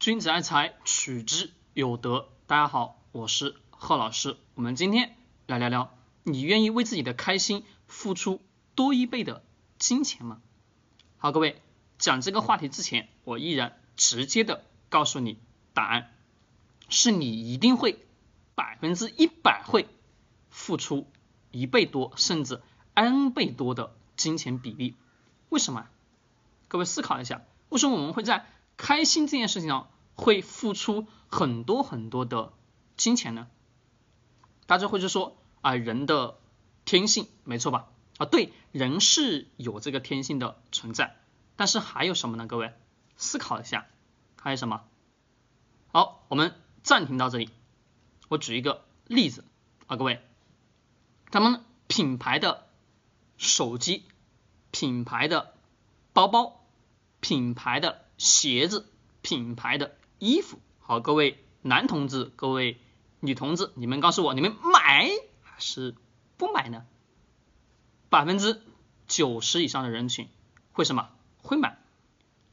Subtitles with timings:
[0.00, 2.30] 君子爱财，取之有德。
[2.46, 4.38] 大家好，我是贺老师。
[4.54, 5.14] 我们今天
[5.46, 8.40] 来聊聊，你愿意为自己的开心付出
[8.74, 9.44] 多一倍的
[9.78, 10.40] 金钱吗？
[11.18, 11.60] 好，各位，
[11.98, 15.38] 讲这个话题之前，我依然直接的告诉你
[15.74, 16.10] 答案，
[16.88, 17.98] 是你一定会
[18.54, 19.86] 百分之一百会
[20.48, 21.06] 付出
[21.50, 22.62] 一倍多，甚至
[22.94, 24.96] n 倍多的金钱比例。
[25.50, 25.88] 为什么？
[26.68, 28.46] 各位思考一下，为什么我们会在
[28.80, 32.54] 开心这件事情上会付出很多很多的
[32.96, 33.46] 金钱呢？
[34.64, 36.38] 大家会就说啊，人的
[36.86, 37.88] 天性没错吧？
[38.16, 41.14] 啊，对，人是有这个天性的存在，
[41.56, 42.46] 但是还有什么呢？
[42.46, 42.72] 各位
[43.18, 43.86] 思考一下，
[44.40, 44.82] 还有什么？
[45.92, 47.50] 好，我们暂停到这里。
[48.28, 49.44] 我举一个例子
[49.88, 50.26] 啊，各位，
[51.28, 52.66] 咱们品牌的
[53.36, 54.04] 手机，
[54.70, 55.52] 品牌的
[56.14, 56.56] 包包。
[57.22, 58.86] 品牌的鞋子，
[59.22, 62.78] 品牌的衣服，好，各位男同志，各位
[63.18, 65.08] 女同志，你们告诉我，你们买
[65.40, 65.94] 还是
[66.36, 66.84] 不买呢？
[68.10, 68.60] 百分之
[69.08, 70.28] 九十以上的人群
[70.72, 71.08] 会什么？
[71.42, 71.78] 会买。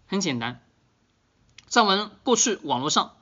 [0.05, 0.63] 很简单，
[1.65, 3.17] 在我们过去网络上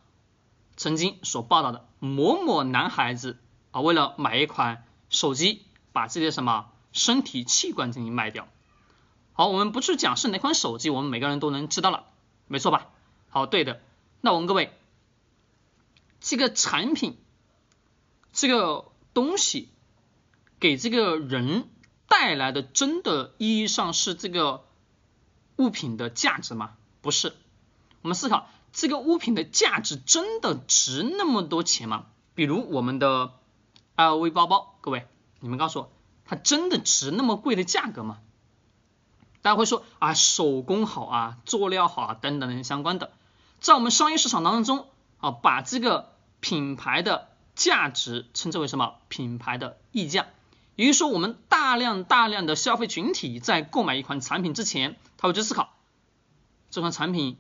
[0.75, 3.39] 曾经所报道的某某男孩子
[3.71, 8.47] 啊，为了买一款手机，把自己的什么身体器官进行卖掉。
[9.33, 12.05] 好，我们不去讲是哪款手机，我们每个人都能知道了，
[12.47, 12.89] 没错吧？
[13.29, 13.81] 好，对的。
[14.21, 14.71] 那我问各位，
[16.19, 17.17] 这个产品，
[18.33, 19.69] 这个东西
[20.59, 21.69] 给这个人
[22.07, 24.65] 带来的，真的意义上是这个
[25.57, 26.75] 物品的价值吗？
[27.01, 27.33] 不是。
[28.01, 32.05] 我们思考，这个物品的价值真的值那么多钱吗？
[32.35, 33.33] 比如我们的
[33.95, 35.07] LV 包包，各位，
[35.39, 35.91] 你们告诉我，
[36.25, 38.19] 它真的值那么贵的价格吗？
[39.45, 43.11] 大家会说啊，手工好啊，做料好啊，等等等相关的，
[43.59, 44.87] 在我们商业市场当中
[45.19, 48.95] 啊，把这个品牌的价值称之为什么？
[49.07, 50.25] 品牌的溢价。
[50.75, 55.75] 也就是说，我们大量大量的消费群体在购买一款产品之前，他会去思考
[56.71, 57.37] 这款产品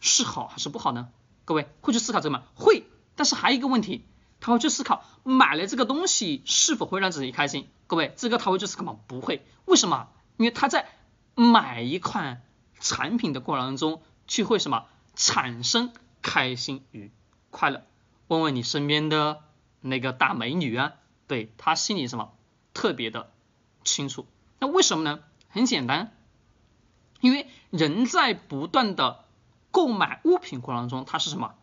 [0.00, 1.10] 是好还是不好呢？
[1.44, 2.42] 各位会去思考这个吗？
[2.56, 2.82] 会。
[3.14, 4.04] 但是还有一个问题，
[4.40, 7.68] 他会去思考买了这个东西是否会让自己开心？
[7.86, 8.96] 各位，这个他会去思考吗？
[9.06, 9.46] 不会。
[9.64, 10.08] 为什么？
[10.36, 10.88] 因为他在
[11.34, 12.42] 买一款
[12.80, 17.10] 产品的过程中，去会什么产生开心与
[17.50, 17.82] 快乐？
[18.28, 19.42] 问问你身边的
[19.80, 20.92] 那个大美女啊，
[21.26, 22.32] 对她心里什么
[22.72, 23.30] 特别的
[23.84, 24.26] 清楚？
[24.58, 25.20] 那为什么呢？
[25.48, 26.12] 很简单，
[27.20, 29.24] 因为人在不断的
[29.70, 31.54] 购买物品过程中，他是什么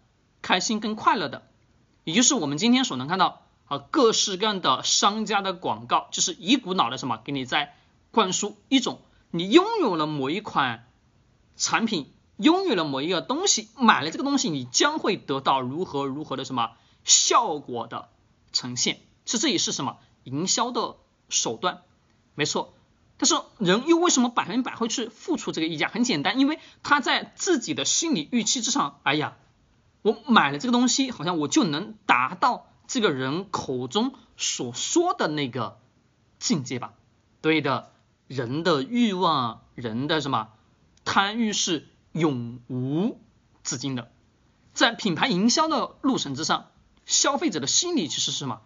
[0.42, 1.48] 开心跟快乐的？
[2.04, 7.76] 也就是我们今天所能看到啊各式各样的商家的广告，就是一股脑的什么给你在
[8.12, 9.02] 灌输一种。
[9.32, 10.88] 你拥有了某一款
[11.56, 16.72] 产品，拥有了某一个东西，买了这个东西，你将会得到如何如何的什么
[17.06, 18.10] 效果的
[18.52, 19.00] 呈现？
[19.26, 20.98] 是这也是什么营销的
[21.30, 21.82] 手段？
[22.36, 22.74] 没错。
[23.18, 25.88] 但是人又为什么百分百会去付出这个溢价？
[25.88, 29.38] 很简单，因为他在自己的心理预期之上，哎呀，
[30.02, 35.80] 我买了这个东西，好像我就能达到这个人口中所说的那个
[36.40, 36.94] 境界吧？
[37.42, 37.92] 对的。
[38.32, 40.54] 人的欲望，人的什么
[41.04, 43.20] 贪欲是永无
[43.62, 44.10] 止境的。
[44.74, 46.72] 在品牌营销的路程之上，
[47.06, 48.62] 消费者的心理其实是什么？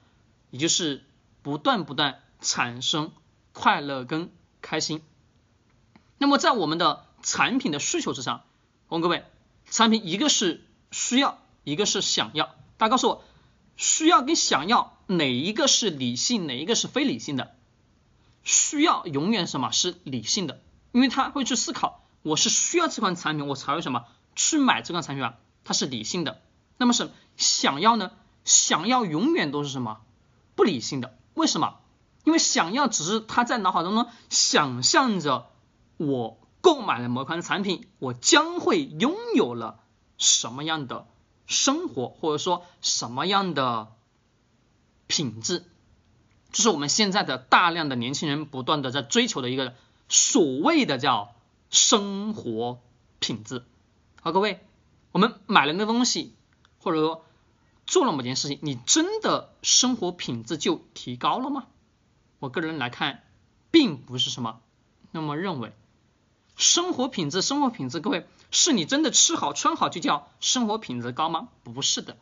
[0.52, 1.04] 也就是
[1.42, 3.12] 不断不断产生
[3.54, 4.30] 快乐跟
[4.62, 5.02] 开心。
[6.20, 8.44] 那么在我们的产品的需求之上，
[8.88, 9.26] 我问各位，
[9.72, 12.56] 产品一个是需要，一个是想要。
[12.78, 13.24] 大家告诉我，
[13.78, 17.56] 需要跟想要哪一个是理性，哪一个是非理性的？
[18.46, 20.62] 需要永远什么是理性的，
[20.94, 25.36] 因为他会去思考，我是需要这款产品，我才会什么去买这款产品啊，
[25.66, 26.42] 它是理性的。
[26.78, 28.12] 那么是想要呢？
[28.46, 30.02] 想要永远都是什么
[30.56, 31.18] 不理性的？
[31.34, 31.80] 为什么？
[32.24, 35.48] 因为想要只是他在脑海当中想象着
[35.98, 39.80] 我购买了某款产品，我将会拥有了
[40.18, 41.08] 什么样的
[41.48, 43.92] 生活，或者说什么样的
[45.08, 45.66] 品质。
[46.56, 49.76] 这是我们现在的大量的年轻人不断的在追求的一个
[50.08, 51.36] 所谓的叫
[51.70, 52.80] 生活
[53.20, 53.62] 品质。
[54.22, 54.62] 好，各位，
[55.12, 56.34] 我们买了那东西，
[56.80, 57.26] 或者说
[57.86, 61.66] 做了某件事情，你真的生活品质就提高了吗？
[62.40, 63.24] 我个人来看，
[63.70, 64.62] 并不是什么
[65.12, 65.74] 那么认为。
[66.56, 71.50] 生活品质，生活品质，各位，是你真的吃好穿好就叫生活品质高吗？
[71.64, 72.16] 不是的。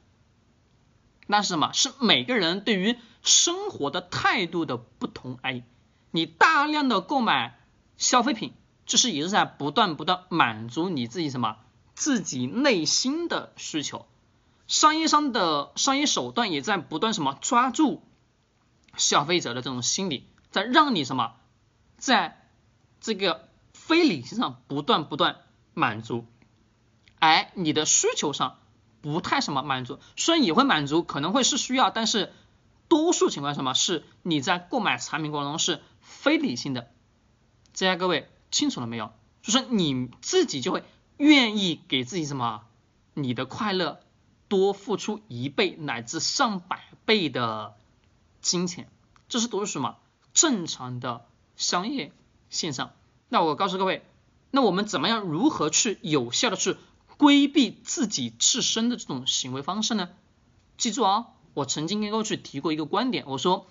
[1.27, 1.71] 那是什么？
[1.73, 5.63] 是每个人对于生活的态度的不同而已。
[6.11, 7.59] 你大量的购买
[7.97, 8.53] 消费品，
[8.85, 11.57] 就是也是在不断不断满足你自己什么？
[11.95, 14.05] 自己内心的需求，
[14.67, 17.37] 商业上的商业手段也在不断什么？
[17.39, 18.03] 抓住
[18.97, 21.35] 消费者的这种心理，在让你什么，
[21.97, 22.49] 在
[22.99, 25.37] 这个非理性上不断不断
[25.73, 26.25] 满足，
[27.19, 28.59] 而你的需求上
[29.03, 32.33] 不太什么满足，虽然也会满足，可能会是需要，但是
[32.87, 36.89] 多数情况什么是你在购买产品过程中是非理性的，
[37.75, 39.11] 这下各位清楚了没有？
[39.43, 40.83] 就是你自己就会。
[41.17, 42.63] 愿意给自己什么？
[43.13, 43.99] 你的快乐
[44.47, 47.75] 多付出一倍乃至上百倍的
[48.41, 48.89] 金钱，
[49.29, 49.97] 这是都是什么
[50.33, 51.23] 正常的
[51.55, 52.11] 商业
[52.49, 52.93] 现象？
[53.29, 54.03] 那我告诉各位，
[54.49, 56.77] 那我们怎么样如何去有效的去
[57.17, 60.09] 规避自己自身的这种行为方式呢？
[60.77, 63.67] 记住啊，我曾经跟各位去提过一个观点，我说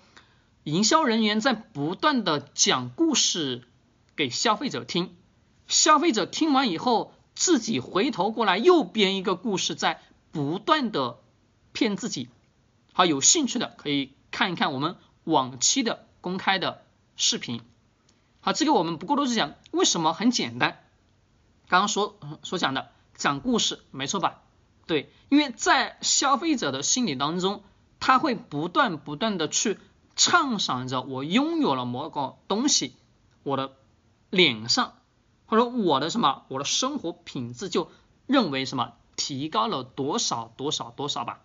[0.63, 3.67] 营销人员在不断的讲故事
[4.15, 5.15] 给消费者听，
[5.67, 7.13] 消费者听完以后。
[7.35, 9.99] 自己回头过来又编一个故事，在
[10.31, 11.17] 不断的
[11.71, 12.29] 骗自己。
[12.93, 16.83] 好，有兴趣的可以看一看我们往期的公开的
[17.15, 17.61] 视频。
[18.39, 20.77] 好，这个我们不过多去讲为什么很简单。
[21.67, 24.41] 刚刚所所讲的讲故事，没错吧？
[24.85, 27.63] 对，因为在消费者的心理当中，
[27.99, 29.79] 他会不断不断的去
[30.15, 32.95] 畅想着我拥有了某个东西，
[33.43, 33.73] 我的
[34.29, 34.93] 脸上。
[35.45, 37.91] 或者我的什么，我的生活品质就
[38.25, 41.41] 认为什么提高了多少多少多少吧？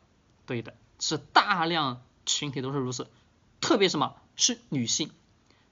[0.47, 3.09] 对的，是大量群体都是如此，
[3.61, 5.11] 特别什么是女性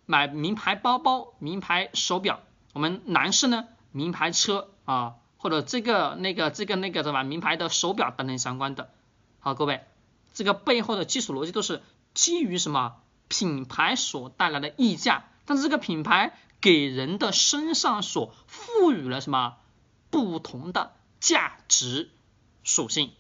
[0.05, 2.41] 买名牌包包、名牌手表，
[2.75, 8.91] 我们男士呢名牌车啊，或者这个那个这个那个什么名牌的手表等等相关的。
[9.39, 9.85] 好，各位，
[10.35, 11.83] 这个背后的基础逻辑都是
[12.15, 12.97] 基于什么
[13.29, 16.39] 品牌所带来的溢价，但是这个品牌。
[16.59, 19.59] 给人的身上所赋予了什么
[20.11, 22.11] 不同的价值
[22.65, 23.13] 属性？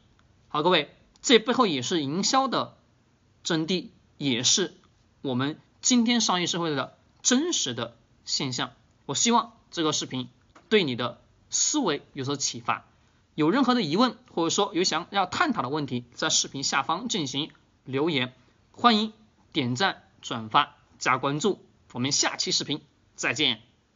[0.48, 2.78] 好，各位，这背后也是营销的
[3.44, 4.74] 真谛，也是
[5.20, 8.72] 我们今天商业社会的真实的现象。
[9.04, 10.28] 我希望这个视频
[10.70, 12.84] 对你的思维有所启发。
[13.34, 17.50] 有任何的疑问，或者说有想要探讨的问题，在视频下方进行
[17.84, 18.32] 留言。
[18.72, 19.12] 欢迎
[19.52, 21.60] 点赞、转发、加关注。
[21.92, 22.82] 我们下期视频。
[23.14, 23.65] 再见。